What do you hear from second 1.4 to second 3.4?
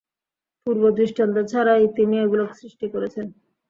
ছাড়াই তিনি এগুলো সৃষ্টি করেছেন।